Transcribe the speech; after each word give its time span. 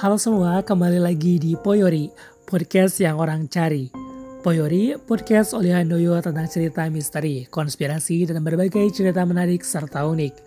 Halo 0.00 0.16
semua, 0.16 0.64
kembali 0.64 0.96
lagi 0.96 1.36
di 1.36 1.60
Poyori, 1.60 2.08
podcast 2.48 3.04
yang 3.04 3.20
orang 3.20 3.52
cari. 3.52 3.92
Poyori, 4.40 4.96
podcast 4.96 5.52
oleh 5.52 5.76
Handoyo 5.76 6.16
tentang 6.24 6.48
cerita 6.48 6.88
misteri, 6.88 7.44
konspirasi, 7.44 8.24
dan 8.24 8.40
berbagai 8.40 8.80
cerita 8.96 9.28
menarik 9.28 9.60
serta 9.60 10.08
unik. 10.08 10.40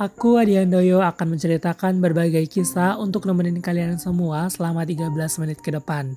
Aku 0.00 0.40
Adi 0.40 0.56
Handoyo 0.56 1.04
akan 1.04 1.36
menceritakan 1.36 2.00
berbagai 2.00 2.48
kisah 2.48 2.96
untuk 2.96 3.28
nemenin 3.28 3.60
kalian 3.60 4.00
semua 4.00 4.48
selama 4.48 4.88
13 4.88 5.12
menit 5.36 5.60
ke 5.60 5.68
depan. 5.68 6.16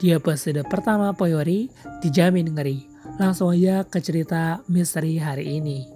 Di 0.00 0.16
episode 0.16 0.64
pertama 0.72 1.12
Poyori, 1.12 1.68
dijamin 2.00 2.48
ngeri. 2.48 2.80
Langsung 3.20 3.52
aja 3.52 3.84
ke 3.84 4.00
cerita 4.00 4.64
misteri 4.72 5.20
hari 5.20 5.60
ini. 5.60 5.91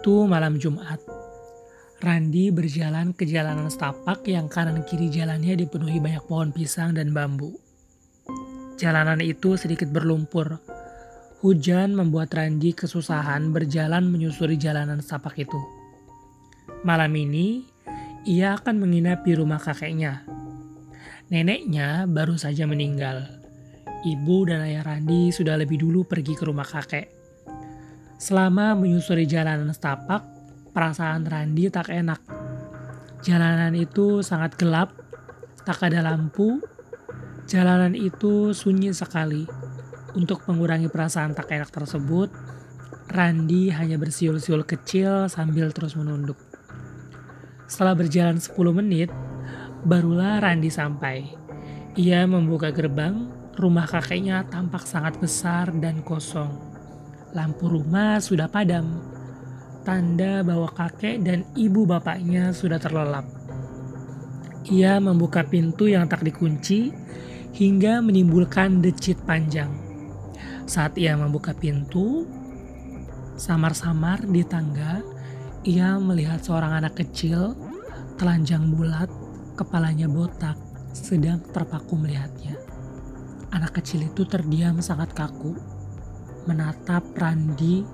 Itu 0.00 0.24
malam 0.24 0.56
Jumat. 0.56 0.96
Randi 2.00 2.48
berjalan 2.48 3.12
ke 3.12 3.28
jalanan 3.28 3.68
setapak 3.68 4.24
yang 4.24 4.48
kanan 4.48 4.80
kiri 4.88 5.12
jalannya 5.12 5.52
dipenuhi 5.60 6.00
banyak 6.00 6.24
pohon 6.24 6.56
pisang 6.56 6.96
dan 6.96 7.12
bambu. 7.12 7.52
Jalanan 8.80 9.20
itu 9.20 9.60
sedikit 9.60 9.92
berlumpur. 9.92 10.56
Hujan 11.44 11.92
membuat 11.92 12.32
Randi 12.32 12.72
kesusahan 12.72 13.52
berjalan 13.52 14.08
menyusuri 14.08 14.56
jalanan 14.56 15.04
setapak 15.04 15.36
itu. 15.36 15.60
Malam 16.80 17.12
ini, 17.20 17.68
ia 18.24 18.56
akan 18.56 18.80
menginap 18.80 19.20
di 19.28 19.36
rumah 19.36 19.60
kakeknya. 19.60 20.24
Neneknya 21.28 22.08
baru 22.08 22.40
saja 22.40 22.64
meninggal. 22.64 23.28
Ibu 24.00 24.48
dan 24.48 24.64
ayah 24.64 24.80
Randi 24.80 25.28
sudah 25.28 25.60
lebih 25.60 25.76
dulu 25.76 26.08
pergi 26.08 26.32
ke 26.40 26.48
rumah 26.48 26.64
kakek. 26.64 27.19
Selama 28.20 28.76
menyusuri 28.76 29.24
jalanan 29.24 29.72
setapak, 29.72 30.20
perasaan 30.76 31.24
Randi 31.24 31.72
tak 31.72 31.88
enak. 31.88 32.20
Jalanan 33.24 33.72
itu 33.72 34.20
sangat 34.20 34.60
gelap, 34.60 34.92
tak 35.64 35.80
ada 35.88 36.04
lampu. 36.04 36.60
Jalanan 37.48 37.96
itu 37.96 38.52
sunyi 38.52 38.92
sekali. 38.92 39.48
Untuk 40.12 40.44
mengurangi 40.44 40.92
perasaan 40.92 41.32
tak 41.32 41.48
enak 41.48 41.72
tersebut, 41.72 42.28
Randi 43.08 43.72
hanya 43.72 43.96
bersiul-siul 43.96 44.68
kecil 44.68 45.32
sambil 45.32 45.72
terus 45.72 45.96
menunduk. 45.96 46.36
Setelah 47.72 47.96
berjalan 47.96 48.36
10 48.36 48.52
menit, 48.76 49.08
barulah 49.88 50.44
Randi 50.44 50.68
sampai. 50.68 51.24
Ia 51.96 52.28
membuka 52.28 52.68
gerbang, 52.68 53.32
rumah 53.56 53.88
kakeknya 53.88 54.44
tampak 54.44 54.84
sangat 54.84 55.16
besar 55.16 55.72
dan 55.72 56.04
kosong. 56.04 56.69
Lampu 57.30 57.70
rumah 57.70 58.18
sudah 58.18 58.50
padam, 58.50 58.98
tanda 59.86 60.42
bahwa 60.42 60.66
kakek 60.66 61.22
dan 61.22 61.46
ibu 61.54 61.86
bapaknya 61.86 62.50
sudah 62.50 62.82
terlelap. 62.82 63.22
Ia 64.66 64.98
membuka 64.98 65.46
pintu 65.46 65.86
yang 65.86 66.10
tak 66.10 66.26
dikunci 66.26 66.90
hingga 67.54 68.02
menimbulkan 68.02 68.82
decit 68.82 69.22
panjang. 69.22 69.70
Saat 70.66 70.98
ia 70.98 71.14
membuka 71.14 71.54
pintu, 71.54 72.26
samar-samar 73.38 74.26
di 74.26 74.42
tangga, 74.42 74.98
ia 75.62 76.02
melihat 76.02 76.42
seorang 76.42 76.82
anak 76.82 76.98
kecil 76.98 77.54
telanjang 78.18 78.74
bulat, 78.74 79.06
kepalanya 79.54 80.10
botak, 80.10 80.58
sedang 80.90 81.38
terpaku 81.54 81.94
melihatnya. 81.94 82.58
Anak 83.54 83.78
kecil 83.78 84.02
itu 84.10 84.26
terdiam 84.26 84.82
sangat 84.82 85.14
kaku 85.14 85.79
menatap 86.48 87.04
Randi 87.16 87.84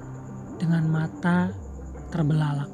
dengan 0.59 0.87
mata 0.87 1.50
terbelalak. 2.10 2.71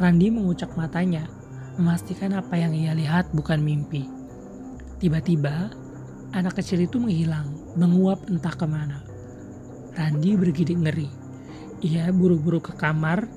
Randi 0.00 0.32
mengucap 0.32 0.72
matanya, 0.80 1.28
memastikan 1.76 2.32
apa 2.32 2.56
yang 2.56 2.72
ia 2.72 2.96
lihat 2.96 3.28
bukan 3.36 3.60
mimpi. 3.60 4.08
Tiba-tiba, 5.00 5.72
anak 6.32 6.60
kecil 6.60 6.84
itu 6.84 6.96
menghilang, 6.96 7.52
menguap 7.76 8.24
entah 8.28 8.52
ke 8.52 8.64
mana. 8.64 9.04
Randi 9.96 10.36
bergidik 10.36 10.80
ngeri. 10.80 11.08
Ia 11.84 12.12
buru-buru 12.12 12.60
ke 12.60 12.76
kamar, 12.76 13.28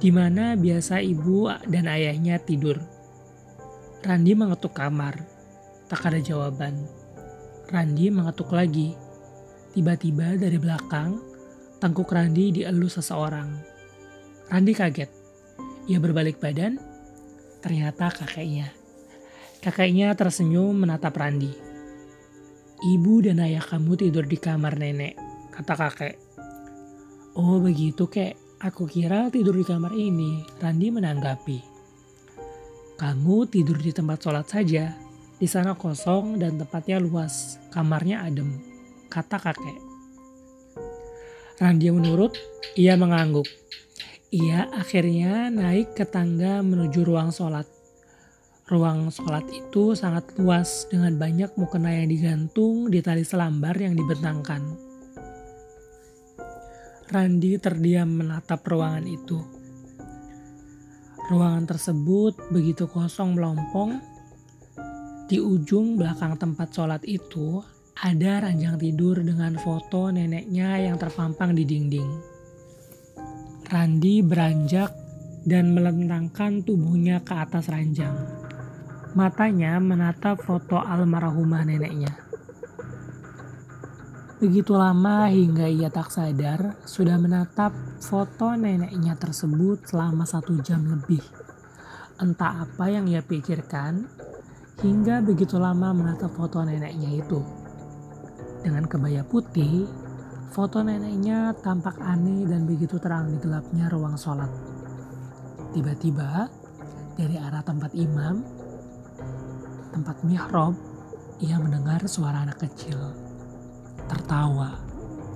di 0.00 0.10
mana 0.10 0.54
biasa 0.54 1.02
ibu 1.02 1.50
dan 1.66 1.86
ayahnya 1.90 2.38
tidur. 2.42 2.78
Randi 4.00 4.32
mengetuk 4.32 4.72
kamar, 4.72 5.20
tak 5.90 6.06
ada 6.08 6.18
jawaban. 6.22 6.88
Randi 7.68 8.08
mengetuk 8.08 8.50
lagi, 8.50 8.96
Tiba-tiba 9.70 10.34
dari 10.34 10.58
belakang, 10.58 11.22
tangkuk 11.78 12.10
Randi 12.10 12.50
dielus 12.50 12.98
seseorang. 12.98 13.54
Randi 14.50 14.74
kaget. 14.74 15.06
Ia 15.86 16.02
berbalik 16.02 16.42
badan, 16.42 16.74
ternyata 17.62 18.10
kakeknya. 18.10 18.66
Kakeknya 19.62 20.10
tersenyum 20.18 20.74
menatap 20.74 21.14
Randi. 21.14 21.54
Ibu 22.82 23.30
dan 23.30 23.46
ayah 23.46 23.62
kamu 23.62 23.94
tidur 23.94 24.26
di 24.26 24.42
kamar 24.42 24.74
nenek, 24.74 25.14
kata 25.54 25.74
kakek. 25.78 26.18
Oh 27.38 27.62
begitu 27.62 28.10
kek, 28.10 28.34
aku 28.58 28.90
kira 28.90 29.30
tidur 29.30 29.54
di 29.54 29.62
kamar 29.62 29.94
ini, 29.94 30.42
Randi 30.58 30.90
menanggapi. 30.90 31.58
Kamu 32.98 33.46
tidur 33.46 33.78
di 33.78 33.94
tempat 33.94 34.18
sholat 34.18 34.50
saja, 34.50 34.98
di 35.38 35.46
sana 35.46 35.78
kosong 35.78 36.42
dan 36.42 36.58
tempatnya 36.58 36.98
luas, 36.98 37.54
kamarnya 37.70 38.26
adem 38.26 38.69
kata 39.10 39.42
kakek. 39.42 39.78
Randia 41.60 41.92
menurut, 41.92 42.38
ia 42.78 42.96
mengangguk. 42.96 43.44
Ia 44.30 44.70
akhirnya 44.70 45.50
naik 45.50 45.98
ke 45.98 46.06
tangga 46.06 46.62
menuju 46.62 47.02
ruang 47.02 47.34
sholat. 47.34 47.66
Ruang 48.70 49.10
sholat 49.10 49.42
itu 49.50 49.98
sangat 49.98 50.38
luas 50.38 50.86
dengan 50.86 51.18
banyak 51.18 51.58
mukena 51.58 51.90
yang 51.90 52.06
digantung 52.06 52.86
di 52.86 53.02
tali 53.02 53.26
selambar 53.26 53.74
yang 53.74 53.98
dibentangkan. 53.98 54.62
Randi 57.10 57.58
terdiam 57.58 58.06
menatap 58.06 58.62
ruangan 58.62 59.02
itu. 59.02 59.42
Ruangan 61.26 61.66
tersebut 61.66 62.38
begitu 62.54 62.86
kosong 62.86 63.34
melompong. 63.34 63.98
Di 65.26 65.42
ujung 65.42 65.98
belakang 65.98 66.38
tempat 66.38 66.70
sholat 66.70 67.02
itu 67.02 67.58
ada 67.98 68.46
ranjang 68.46 68.78
tidur 68.78 69.18
dengan 69.20 69.58
foto 69.58 70.14
neneknya 70.14 70.78
yang 70.78 70.96
terpampang 70.96 71.52
di 71.58 71.66
dinding. 71.66 72.10
Randi 73.66 74.22
beranjak 74.22 74.90
dan 75.46 75.74
melentangkan 75.74 76.62
tubuhnya 76.62 77.22
ke 77.26 77.34
atas 77.34 77.70
ranjang. 77.70 78.14
Matanya 79.18 79.82
menatap 79.82 80.38
foto 80.42 80.78
almarhumah 80.78 81.66
neneknya. 81.66 82.14
Begitu 84.40 84.72
lama 84.72 85.28
hingga 85.28 85.68
ia 85.68 85.92
tak 85.92 86.08
sadar 86.08 86.80
sudah 86.88 87.20
menatap 87.20 87.76
foto 88.00 88.56
neneknya 88.56 89.12
tersebut 89.20 89.84
selama 89.84 90.24
satu 90.24 90.56
jam 90.64 90.80
lebih. 90.88 91.20
Entah 92.16 92.64
apa 92.64 92.88
yang 92.88 93.04
ia 93.04 93.20
pikirkan 93.20 94.08
hingga 94.80 95.20
begitu 95.20 95.60
lama 95.60 95.92
menatap 95.92 96.32
foto 96.32 96.64
neneknya 96.64 97.20
itu. 97.20 97.59
Dengan 98.60 98.84
kebaya 98.84 99.24
putih, 99.24 99.88
foto 100.52 100.84
neneknya 100.84 101.56
tampak 101.64 101.96
aneh 101.96 102.44
dan 102.44 102.68
begitu 102.68 103.00
terang 103.00 103.32
di 103.32 103.40
gelapnya 103.40 103.88
ruang 103.88 104.20
sholat. 104.20 104.52
Tiba-tiba, 105.72 106.44
dari 107.16 107.40
arah 107.40 107.64
tempat 107.64 107.96
imam, 107.96 108.44
tempat 109.96 110.20
mihrab, 110.28 110.76
ia 111.40 111.56
mendengar 111.56 112.04
suara 112.04 112.44
anak 112.44 112.60
kecil. 112.60 113.00
Tertawa, 114.04 114.76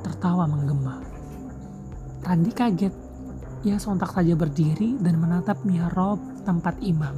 tertawa 0.05 0.45
menggema. 0.45 1.01
Randi 2.21 2.53
kaget. 2.53 2.95
Ia 3.65 3.81
sontak 3.81 4.13
saja 4.13 4.37
berdiri 4.37 5.01
dan 5.01 5.17
menatap 5.17 5.65
mihrab 5.65 6.21
tempat 6.45 6.77
imam. 6.85 7.17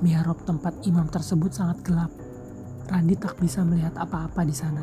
Mihrab 0.00 0.40
tempat 0.48 0.80
imam 0.88 1.04
tersebut 1.12 1.52
sangat 1.52 1.84
gelap 1.84 2.19
Randi 2.90 3.14
tak 3.14 3.38
bisa 3.38 3.62
melihat 3.62 3.94
apa-apa 3.94 4.42
di 4.42 4.50
sana. 4.50 4.82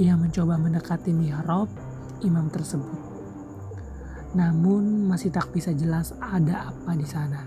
Ia 0.00 0.16
mencoba 0.16 0.56
mendekati 0.56 1.12
mihrab 1.12 1.68
imam 2.24 2.48
tersebut. 2.48 2.96
Namun 4.32 5.04
masih 5.04 5.28
tak 5.28 5.52
bisa 5.52 5.76
jelas 5.76 6.16
ada 6.16 6.72
apa 6.72 6.96
di 6.96 7.04
sana. 7.04 7.44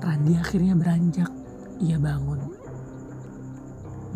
Randi 0.00 0.40
akhirnya 0.40 0.72
beranjak. 0.72 1.28
Ia 1.84 2.00
bangun. 2.00 2.40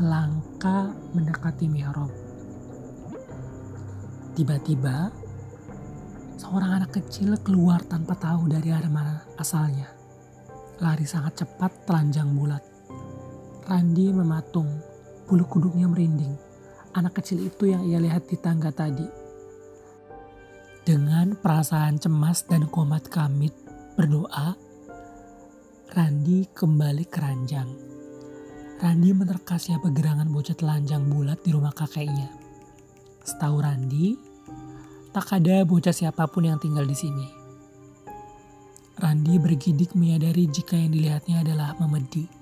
Melangkah 0.00 0.96
mendekati 1.12 1.68
mihrab. 1.68 2.08
Tiba-tiba, 4.32 5.12
seorang 6.40 6.80
anak 6.80 6.96
kecil 6.96 7.36
keluar 7.44 7.84
tanpa 7.84 8.16
tahu 8.16 8.48
dari 8.48 8.72
arah 8.72 8.88
mana 8.88 9.20
asalnya. 9.36 9.92
Lari 10.80 11.04
sangat 11.04 11.44
cepat 11.44 11.84
telanjang 11.84 12.32
bulat. 12.32 12.69
Randi 13.66 14.12
mematung, 14.12 14.68
Bulu 15.30 15.46
kuduknya 15.46 15.86
merinding. 15.86 16.34
Anak 16.90 17.22
kecil 17.22 17.46
itu 17.46 17.70
yang 17.70 17.86
ia 17.86 18.02
lihat 18.02 18.26
di 18.26 18.34
tangga 18.34 18.74
tadi. 18.74 19.06
Dengan 20.82 21.38
perasaan 21.38 22.02
cemas 22.02 22.42
dan 22.50 22.66
komat 22.66 23.06
kamit 23.06 23.54
berdoa, 23.94 24.58
Randi 25.94 26.50
kembali 26.50 27.04
ke 27.06 27.18
ranjang. 27.22 27.70
Randi 28.82 29.10
menerka 29.14 29.54
siapa 29.54 29.86
gerangan 29.94 30.26
bocah 30.34 30.58
telanjang 30.58 31.06
bulat 31.06 31.38
di 31.46 31.54
rumah 31.54 31.70
kakeknya. 31.70 32.26
Setahu 33.22 33.62
Randi, 33.62 34.18
tak 35.14 35.30
ada 35.30 35.62
bocah 35.62 35.94
siapa 35.94 36.26
pun 36.26 36.50
yang 36.50 36.58
tinggal 36.58 36.90
di 36.90 36.96
sini. 36.98 37.26
Randi 38.98 39.38
bergidik 39.38 39.94
menyadari 39.94 40.50
jika 40.50 40.74
yang 40.74 40.90
dilihatnya 40.90 41.46
adalah 41.46 41.78
memedi. 41.78 42.39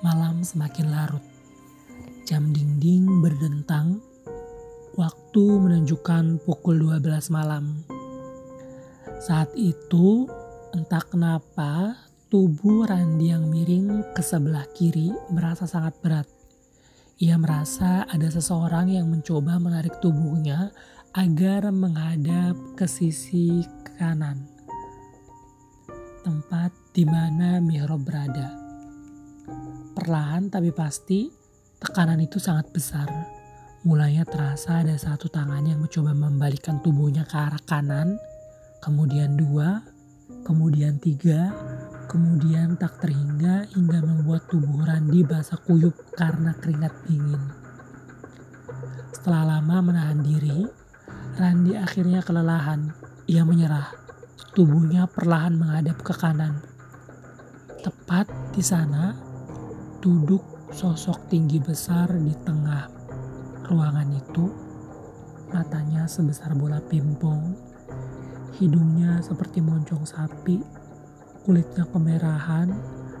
Malam 0.00 0.40
semakin 0.40 0.96
larut. 0.96 1.20
Jam 2.24 2.56
dinding 2.56 3.20
berdentang. 3.20 4.00
Waktu 4.96 5.44
menunjukkan 5.60 6.40
pukul 6.48 6.88
12 6.88 7.28
malam. 7.28 7.84
Saat 9.20 9.52
itu, 9.60 10.24
entah 10.72 11.04
kenapa, 11.04 12.00
tubuh 12.32 12.88
Randi 12.88 13.28
yang 13.28 13.44
miring 13.52 14.16
ke 14.16 14.24
sebelah 14.24 14.64
kiri 14.72 15.12
merasa 15.36 15.68
sangat 15.68 15.92
berat. 16.00 16.24
Ia 17.20 17.36
merasa 17.36 18.08
ada 18.08 18.32
seseorang 18.32 18.88
yang 18.88 19.04
mencoba 19.04 19.60
menarik 19.60 20.00
tubuhnya 20.00 20.72
agar 21.12 21.68
menghadap 21.68 22.56
ke 22.72 22.88
sisi 22.88 23.68
kanan. 24.00 24.48
Tempat 26.24 26.72
di 26.96 27.04
mana 27.04 27.60
mihrab 27.60 28.00
berada. 28.00 28.69
Perlahan 29.94 30.48
tapi 30.48 30.70
pasti, 30.70 31.40
Tekanan 31.80 32.20
itu 32.20 32.36
sangat 32.36 32.68
besar. 32.76 33.08
Mulanya 33.88 34.28
terasa 34.28 34.84
ada 34.84 34.92
satu 35.00 35.32
tangan 35.32 35.64
yang 35.64 35.80
mencoba 35.80 36.12
membalikkan 36.12 36.76
tubuhnya 36.84 37.24
ke 37.24 37.32
arah 37.40 37.62
kanan, 37.64 38.20
kemudian 38.84 39.32
dua, 39.32 39.80
kemudian 40.44 41.00
tiga, 41.00 41.48
kemudian 42.04 42.76
tak 42.76 43.00
terhingga 43.00 43.64
hingga 43.72 44.04
membuat 44.04 44.44
tubuh 44.52 44.84
Randi 44.84 45.24
basah 45.24 45.56
kuyup 45.64 45.96
karena 46.12 46.52
keringat 46.52 46.92
dingin. 47.08 47.40
Setelah 49.16 49.56
lama 49.56 49.80
menahan 49.80 50.20
diri, 50.20 50.68
Randi 51.40 51.80
akhirnya 51.80 52.20
kelelahan. 52.20 52.92
Ia 53.24 53.40
menyerah. 53.48 53.88
Tubuhnya 54.52 55.08
perlahan 55.08 55.56
menghadap 55.56 55.96
ke 56.04 56.12
kanan. 56.12 56.60
Tepat 57.80 58.28
di 58.52 58.60
sana, 58.60 59.29
duduk 60.00 60.40
sosok 60.72 61.28
tinggi 61.28 61.60
besar 61.60 62.08
di 62.16 62.32
tengah 62.40 62.88
ruangan 63.68 64.08
itu. 64.16 64.48
Matanya 65.52 66.08
sebesar 66.08 66.56
bola 66.56 66.80
pimpong, 66.80 67.52
hidungnya 68.56 69.20
seperti 69.20 69.60
moncong 69.60 70.08
sapi, 70.08 70.62
kulitnya 71.44 71.84
kemerahan, 71.90 72.70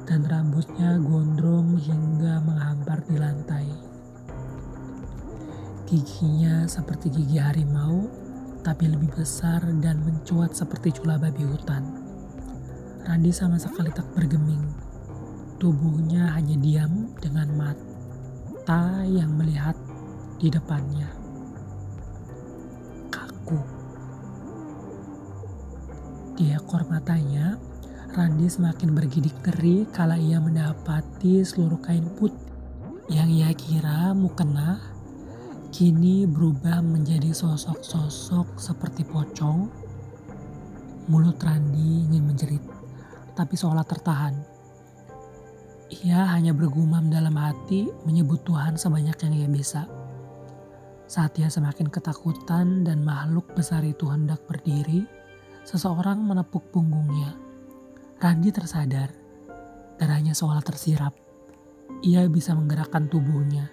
dan 0.08 0.24
rambutnya 0.24 0.96
gondrong 1.04 1.76
hingga 1.76 2.40
menghampar 2.48 3.04
di 3.04 3.16
lantai. 3.18 3.68
Giginya 5.84 6.64
seperti 6.64 7.12
gigi 7.12 7.42
harimau, 7.42 8.08
tapi 8.62 8.88
lebih 8.88 9.10
besar 9.20 9.60
dan 9.84 10.00
mencuat 10.06 10.54
seperti 10.54 10.96
cula 11.02 11.18
babi 11.18 11.44
hutan. 11.44 11.82
Randi 13.04 13.34
sama 13.34 13.58
sekali 13.58 13.90
tak 13.90 14.06
bergeming 14.14 14.89
Tubuhnya 15.60 16.40
hanya 16.40 16.56
diam 16.56 17.12
dengan 17.20 17.52
mata 17.52 19.04
yang 19.04 19.36
melihat 19.36 19.76
di 20.40 20.48
depannya. 20.48 21.04
Kaku. 23.12 23.60
Di 26.40 26.56
ekor 26.56 26.88
matanya, 26.88 27.60
Randi 28.16 28.48
semakin 28.48 28.96
bergidik 28.96 29.36
ngeri 29.44 29.84
kala 29.92 30.16
ia 30.16 30.40
mendapati 30.40 31.44
seluruh 31.44 31.78
kain 31.84 32.08
put 32.16 32.32
yang 33.12 33.28
ia 33.28 33.52
kira 33.52 34.16
mukena 34.16 34.80
kini 35.68 36.24
berubah 36.24 36.80
menjadi 36.80 37.36
sosok-sosok 37.36 38.56
seperti 38.56 39.04
pocong. 39.04 39.68
Mulut 41.12 41.36
Randi 41.36 42.08
ingin 42.08 42.24
menjerit, 42.32 42.64
tapi 43.36 43.54
seolah 43.60 43.84
tertahan. 43.84 44.49
Ia 45.90 46.22
hanya 46.38 46.54
bergumam 46.54 47.10
dalam 47.10 47.34
hati 47.34 47.90
menyebut 48.06 48.46
Tuhan 48.46 48.78
sebanyak 48.78 49.18
yang 49.26 49.34
ia 49.34 49.48
bisa. 49.50 49.90
Saat 51.10 51.34
ia 51.42 51.50
semakin 51.50 51.90
ketakutan 51.90 52.86
dan 52.86 53.02
makhluk 53.02 53.50
besar 53.58 53.82
itu 53.82 54.06
hendak 54.06 54.46
berdiri, 54.46 55.02
seseorang 55.66 56.22
menepuk 56.22 56.70
punggungnya. 56.70 57.34
Randi 58.22 58.54
tersadar, 58.54 59.10
darahnya 59.98 60.30
seolah 60.30 60.62
tersirap. 60.62 61.10
Ia 62.06 62.22
bisa 62.30 62.54
menggerakkan 62.54 63.10
tubuhnya. 63.10 63.66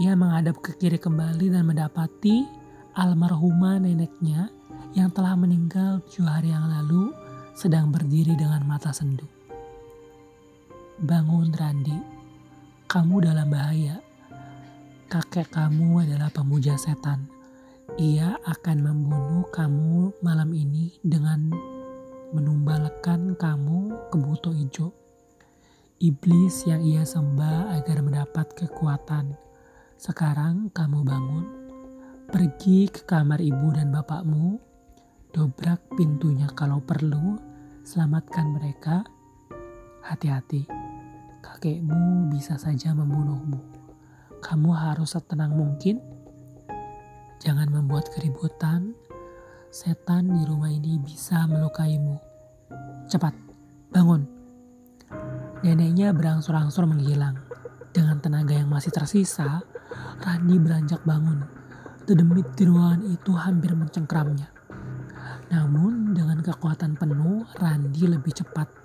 Ia 0.00 0.16
menghadap 0.16 0.64
ke 0.64 0.72
kiri 0.80 0.96
kembali 0.96 1.52
dan 1.52 1.68
mendapati 1.68 2.48
almarhumah 2.96 3.76
neneknya 3.76 4.48
yang 4.96 5.12
telah 5.12 5.36
meninggal 5.36 6.00
tujuh 6.08 6.24
hari 6.24 6.48
yang 6.48 6.64
lalu 6.64 7.12
sedang 7.52 7.92
berdiri 7.92 8.32
dengan 8.40 8.64
mata 8.64 8.88
sendu. 8.88 9.41
Bangun 11.02 11.50
Randi, 11.50 11.98
kamu 12.86 13.26
dalam 13.26 13.50
bahaya. 13.50 13.98
Kakek 15.10 15.50
kamu 15.50 16.06
adalah 16.06 16.30
pemuja 16.30 16.78
setan. 16.78 17.26
Ia 17.98 18.38
akan 18.46 18.78
membunuh 18.86 19.42
kamu 19.50 20.22
malam 20.22 20.54
ini 20.54 20.94
dengan 21.02 21.50
menumbalkan 22.30 23.34
kamu 23.34 23.98
ke 24.14 24.16
buto 24.22 24.54
ijo. 24.54 24.94
Iblis 25.98 26.70
yang 26.70 26.86
ia 26.86 27.02
sembah 27.02 27.82
agar 27.82 27.98
mendapat 27.98 28.54
kekuatan. 28.54 29.34
Sekarang 29.98 30.70
kamu 30.70 31.02
bangun, 31.02 31.46
pergi 32.30 32.86
ke 32.86 33.02
kamar 33.10 33.42
ibu 33.42 33.74
dan 33.74 33.90
bapakmu, 33.90 34.54
dobrak 35.34 35.82
pintunya 35.98 36.46
kalau 36.54 36.78
perlu, 36.78 37.42
selamatkan 37.82 38.54
mereka. 38.54 39.02
Hati-hati 40.06 40.81
kakekmu 41.42 42.30
bisa 42.30 42.54
saja 42.54 42.94
membunuhmu. 42.94 43.58
Kamu 44.38 44.70
harus 44.70 45.18
setenang 45.18 45.52
mungkin. 45.58 45.98
Jangan 47.42 47.66
membuat 47.68 48.06
keributan. 48.14 48.94
Setan 49.74 50.30
di 50.30 50.42
rumah 50.46 50.70
ini 50.70 51.02
bisa 51.02 51.42
melukaimu. 51.50 52.16
Cepat, 53.10 53.34
bangun. 53.90 54.22
Neneknya 55.66 56.14
berangsur-angsur 56.14 56.86
menghilang. 56.86 57.34
Dengan 57.90 58.22
tenaga 58.22 58.54
yang 58.54 58.70
masih 58.70 58.94
tersisa, 58.94 59.60
Randi 60.22 60.56
beranjak 60.62 61.02
bangun. 61.02 61.42
Dedemit 62.06 62.54
di 62.54 62.64
ruangan 62.66 63.02
itu 63.04 63.32
hampir 63.34 63.74
mencengkramnya. 63.74 64.48
Namun 65.50 66.14
dengan 66.14 66.40
kekuatan 66.40 66.98
penuh, 66.98 67.46
Randi 67.58 68.04
lebih 68.08 68.32
cepat 68.32 68.81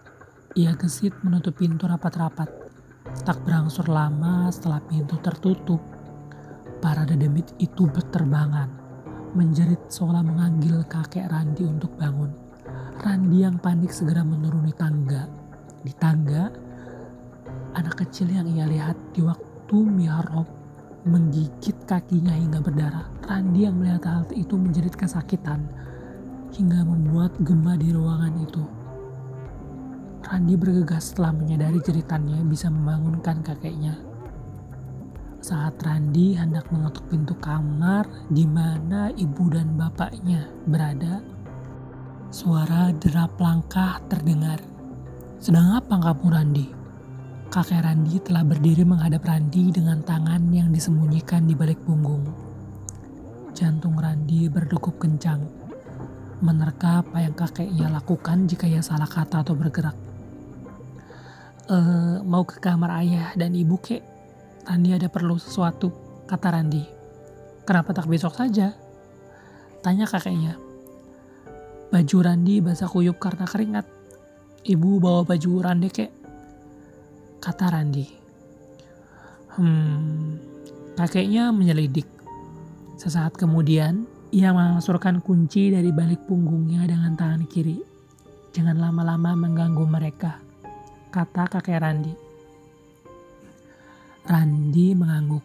ia 0.58 0.74
gesit 0.74 1.14
menutup 1.22 1.54
pintu 1.54 1.86
rapat-rapat. 1.86 2.50
Tak 3.22 3.46
berangsur 3.46 3.86
lama 3.94 4.50
setelah 4.50 4.82
pintu 4.82 5.22
tertutup, 5.22 5.78
para 6.82 7.06
dedemit 7.06 7.54
itu 7.62 7.86
berterbangan, 7.86 8.66
menjerit 9.38 9.86
seolah 9.86 10.26
menganggil 10.26 10.82
kakek 10.90 11.30
Randi 11.30 11.62
untuk 11.62 11.94
bangun. 11.94 12.34
Randi 12.98 13.46
yang 13.46 13.62
panik 13.62 13.94
segera 13.94 14.26
menuruni 14.26 14.74
tangga. 14.74 15.30
Di 15.86 15.94
tangga, 15.94 16.50
anak 17.78 18.02
kecil 18.02 18.34
yang 18.34 18.50
ia 18.50 18.66
lihat 18.66 18.98
di 19.14 19.22
waktu 19.22 19.78
mihrab 19.78 20.50
menggigit 21.06 21.86
kakinya 21.86 22.34
hingga 22.34 22.66
berdarah. 22.66 23.06
Randi 23.30 23.70
yang 23.70 23.78
melihat 23.78 24.10
hal 24.10 24.26
itu 24.34 24.58
menjerit 24.58 24.98
kesakitan 24.98 25.70
hingga 26.58 26.82
membuat 26.82 27.38
gema 27.46 27.78
di 27.78 27.94
ruangan 27.94 28.34
itu. 28.42 28.77
Randi 30.28 30.60
bergegas 30.60 31.16
setelah 31.16 31.32
menyadari 31.32 31.80
jeritannya 31.80 32.44
bisa 32.44 32.68
membangunkan 32.68 33.40
kakeknya. 33.40 33.96
Saat 35.40 35.80
Randi 35.80 36.36
hendak 36.36 36.68
mengetuk 36.68 37.08
pintu 37.08 37.32
kamar 37.40 38.04
di 38.28 38.44
mana 38.44 39.08
ibu 39.16 39.48
dan 39.48 39.80
bapaknya 39.80 40.52
berada, 40.68 41.24
suara 42.28 42.92
derap 42.92 43.40
langkah 43.40 44.04
terdengar. 44.12 44.60
Sedang 45.40 45.80
apa 45.80 45.96
kamu 45.96 46.28
Randi? 46.28 46.66
Kakek 47.48 47.88
Randi 47.88 48.20
telah 48.20 48.44
berdiri 48.44 48.84
menghadap 48.84 49.24
Randi 49.24 49.72
dengan 49.72 50.04
tangan 50.04 50.52
yang 50.52 50.76
disembunyikan 50.76 51.48
di 51.48 51.56
balik 51.56 51.80
punggung. 51.88 52.28
Jantung 53.56 53.96
Randi 53.96 54.52
berdegup 54.52 55.00
kencang, 55.00 55.40
menerka 56.44 57.00
apa 57.00 57.24
yang 57.24 57.32
kakeknya 57.32 57.88
lakukan 57.96 58.44
jika 58.44 58.68
ia 58.68 58.84
salah 58.84 59.08
kata 59.08 59.48
atau 59.48 59.56
bergerak 59.56 60.07
uh, 61.70 62.24
mau 62.24 62.44
ke 62.48 62.60
kamar 62.60 63.04
ayah 63.04 63.32
dan 63.36 63.56
ibu 63.56 63.80
kek 63.80 64.18
Randi 64.68 64.92
ada 64.92 65.08
perlu 65.08 65.40
sesuatu, 65.40 65.96
kata 66.28 66.52
Randi. 66.52 66.84
Kenapa 67.64 67.96
tak 67.96 68.12
besok 68.12 68.36
saja? 68.36 68.76
Tanya 69.80 70.04
kakeknya. 70.04 70.60
Baju 71.88 72.18
Randi 72.20 72.60
basah 72.60 72.92
kuyup 72.92 73.16
karena 73.16 73.48
keringat. 73.48 73.88
Ibu 74.68 75.00
bawa 75.00 75.24
baju 75.24 75.52
Randi 75.64 75.88
kek, 75.88 76.12
kata 77.40 77.66
Randi. 77.72 78.06
Hmm, 79.56 80.36
kakeknya 81.00 81.56
menyelidik. 81.56 82.12
Sesaat 83.00 83.40
kemudian, 83.40 84.04
ia 84.36 84.52
mengasurkan 84.52 85.24
kunci 85.24 85.72
dari 85.72 85.96
balik 85.96 86.28
punggungnya 86.28 86.84
dengan 86.84 87.16
tangan 87.16 87.48
kiri. 87.48 87.80
Jangan 88.52 88.76
lama-lama 88.76 89.32
mengganggu 89.48 89.86
mereka, 89.88 90.44
kata 91.18 91.50
kakek 91.50 91.82
Randi. 91.82 92.14
Randi 94.30 94.94
mengangguk. 94.94 95.42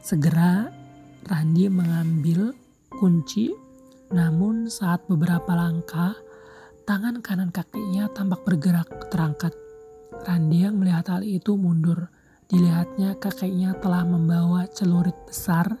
Segera 0.00 0.72
Randi 1.28 1.68
mengambil 1.68 2.56
kunci, 2.88 3.52
namun 4.08 4.72
saat 4.72 5.04
beberapa 5.04 5.52
langkah, 5.52 6.16
tangan 6.88 7.20
kanan 7.20 7.52
kakeknya 7.52 8.08
tampak 8.16 8.48
bergerak 8.48 8.88
terangkat. 9.12 9.52
Randi 10.24 10.64
yang 10.64 10.80
melihat 10.80 11.12
hal 11.12 11.20
itu 11.20 11.52
mundur. 11.52 12.08
Dilihatnya 12.48 13.20
kakeknya 13.20 13.76
telah 13.84 14.08
membawa 14.08 14.64
celurit 14.72 15.16
besar 15.28 15.76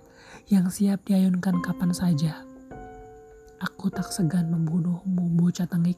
yang 0.52 0.68
siap 0.68 1.00
diayunkan 1.08 1.64
kapan 1.64 1.96
saja. 1.96 2.44
Aku 3.56 3.88
tak 3.88 4.12
segan 4.12 4.52
membunuhmu, 4.52 5.32
bocah 5.40 5.64
tengik. 5.64 5.96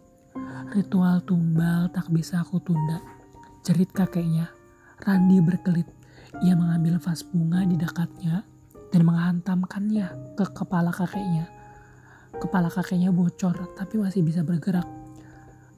Ritual 0.70 1.26
tumbal 1.26 1.90
tak 1.90 2.06
bisa 2.14 2.46
aku 2.46 2.62
tunda. 2.62 3.15
Jerit 3.66 3.90
kakeknya. 3.90 4.46
Randi 5.02 5.42
berkelit. 5.42 5.90
Ia 6.38 6.54
mengambil 6.54 7.02
vas 7.02 7.26
bunga 7.26 7.66
di 7.66 7.74
dekatnya 7.74 8.46
dan 8.94 9.02
menghantamkannya 9.02 10.38
ke 10.38 10.46
kepala 10.54 10.94
kakeknya. 10.94 11.50
Kepala 12.38 12.70
kakeknya 12.70 13.10
bocor 13.10 13.74
tapi 13.74 13.98
masih 13.98 14.22
bisa 14.22 14.46
bergerak. 14.46 14.86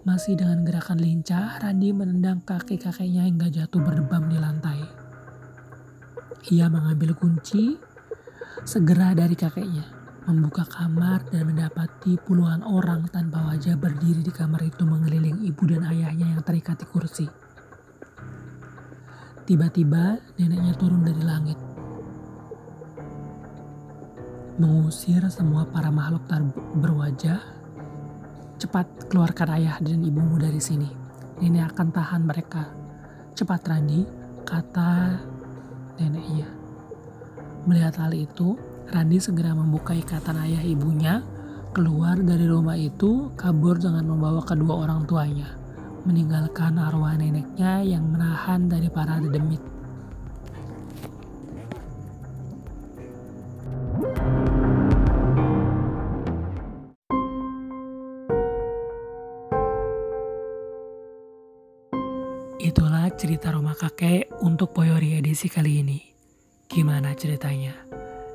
Masih 0.04 0.36
dengan 0.36 0.68
gerakan 0.68 1.00
lincah, 1.00 1.64
Randi 1.64 1.96
menendang 1.96 2.44
kaki 2.44 2.76
kakeknya 2.76 3.24
hingga 3.24 3.48
jatuh 3.48 3.80
berdebam 3.80 4.28
di 4.28 4.36
lantai. 4.36 4.84
Ia 6.52 6.68
mengambil 6.68 7.16
kunci 7.16 7.72
segera 8.68 9.16
dari 9.16 9.32
kakeknya, 9.32 9.88
membuka 10.28 10.68
kamar 10.68 11.24
dan 11.32 11.48
mendapati 11.48 12.20
puluhan 12.20 12.60
orang 12.68 13.08
tanpa 13.08 13.48
wajah 13.48 13.80
berdiri 13.80 14.20
di 14.20 14.28
kamar 14.28 14.60
itu 14.60 14.84
mengeliling 14.84 15.40
ibu 15.40 15.64
dan 15.64 15.88
ayahnya 15.88 16.36
yang 16.36 16.44
terikat 16.44 16.76
di 16.76 16.84
kursi. 16.84 17.47
Tiba-tiba 19.48 20.20
neneknya 20.36 20.76
turun 20.76 21.00
dari 21.00 21.24
langit. 21.24 21.56
Mengusir 24.60 25.24
semua 25.32 25.64
para 25.64 25.88
makhluk 25.88 26.28
tak 26.28 26.44
berwajah. 26.76 27.40
Cepat 28.60 29.08
keluarkan 29.08 29.48
ayah 29.56 29.80
dan 29.80 30.04
ibumu 30.04 30.36
dari 30.36 30.60
sini. 30.60 30.92
Nenek 31.40 31.72
akan 31.72 31.88
tahan 31.88 32.22
mereka. 32.28 32.68
Cepat 33.32 33.64
Randi, 33.72 34.04
kata 34.44 35.16
neneknya. 35.96 36.52
Melihat 37.64 38.04
hal 38.04 38.12
itu, 38.12 38.52
Randi 38.92 39.16
segera 39.16 39.56
membuka 39.56 39.96
ikatan 39.96 40.44
ayah 40.44 40.60
ibunya, 40.60 41.24
keluar 41.72 42.20
dari 42.20 42.44
rumah 42.44 42.76
itu, 42.76 43.32
kabur 43.32 43.80
dengan 43.80 44.12
membawa 44.12 44.44
kedua 44.44 44.84
orang 44.84 45.08
tuanya 45.08 45.57
meninggalkan 46.08 46.80
arwah 46.80 47.12
neneknya 47.20 47.84
yang 47.84 48.08
menahan 48.08 48.64
dari 48.64 48.88
para 48.88 49.20
dedemit. 49.20 49.60
Itulah 62.58 63.12
cerita 63.12 63.52
rumah 63.52 63.76
kakek 63.76 64.32
untuk 64.40 64.72
Poyori 64.72 65.20
edisi 65.20 65.52
kali 65.52 65.84
ini. 65.84 66.00
Gimana 66.68 67.12
ceritanya? 67.12 67.76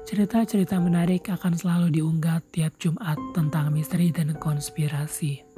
Cerita-cerita 0.03 0.77
menarik 0.77 1.25
akan 1.31 1.57
selalu 1.57 2.01
diunggah 2.01 2.43
tiap 2.53 2.77
Jumat 2.77 3.17
tentang 3.33 3.73
misteri 3.73 4.13
dan 4.13 4.35
konspirasi. 4.37 5.52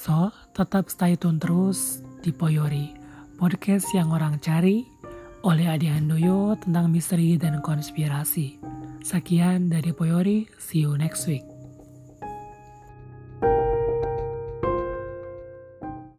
So, 0.00 0.32
tetap 0.56 0.88
stay 0.88 1.12
tune 1.12 1.36
terus 1.36 2.00
di 2.24 2.32
Poyori, 2.32 2.96
podcast 3.36 3.84
yang 3.92 4.16
orang 4.16 4.40
cari 4.40 4.88
oleh 5.44 5.68
Adi 5.68 5.92
Handoyo 5.92 6.56
tentang 6.56 6.88
misteri 6.88 7.36
dan 7.36 7.60
konspirasi. 7.60 8.56
Sekian 9.04 9.68
dari 9.68 9.92
Poyori, 9.92 10.48
see 10.56 10.88
you 10.88 10.96
next 10.96 11.28
week. 11.28 11.49